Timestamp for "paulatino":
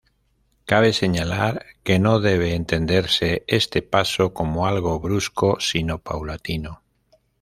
5.99-6.81